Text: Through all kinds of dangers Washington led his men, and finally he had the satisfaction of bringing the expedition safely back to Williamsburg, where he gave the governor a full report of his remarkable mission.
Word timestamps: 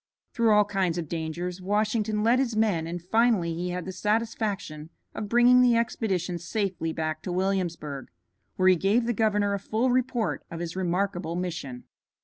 Through 0.33 0.49
all 0.49 0.65
kinds 0.65 0.97
of 0.97 1.07
dangers 1.07 1.61
Washington 1.61 2.23
led 2.23 2.39
his 2.39 2.55
men, 2.55 2.87
and 2.87 2.99
finally 2.99 3.53
he 3.53 3.69
had 3.69 3.85
the 3.85 3.91
satisfaction 3.91 4.89
of 5.13 5.29
bringing 5.29 5.61
the 5.61 5.75
expedition 5.77 6.39
safely 6.39 6.91
back 6.91 7.21
to 7.21 7.31
Williamsburg, 7.31 8.09
where 8.55 8.67
he 8.69 8.75
gave 8.75 9.05
the 9.05 9.13
governor 9.13 9.53
a 9.53 9.59
full 9.59 9.91
report 9.91 10.43
of 10.49 10.59
his 10.59 10.75
remarkable 10.75 11.35
mission. 11.35 11.83